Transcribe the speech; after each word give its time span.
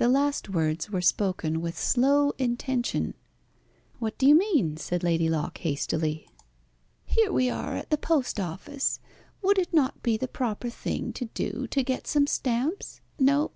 The 0.00 0.08
last 0.08 0.48
words 0.48 0.88
were 0.88 1.02
spoken 1.02 1.60
with 1.60 1.76
slow 1.78 2.30
intention. 2.38 3.12
"What 3.98 4.16
do 4.16 4.26
you 4.26 4.34
mean?" 4.34 4.78
said 4.78 5.02
Lady 5.02 5.28
Locke 5.28 5.58
hastily. 5.58 6.26
"Here 7.04 7.30
we 7.30 7.50
are 7.50 7.76
at 7.76 7.90
the 7.90 7.98
post 7.98 8.40
office. 8.40 8.98
Would 9.42 9.58
it 9.58 9.74
not 9.74 10.02
be 10.02 10.16
the 10.16 10.26
proper 10.26 10.70
thing 10.70 11.12
to 11.12 11.26
do 11.34 11.66
to 11.66 11.82
get 11.84 12.06
some 12.06 12.26
stamps? 12.26 13.02
No? 13.18 13.50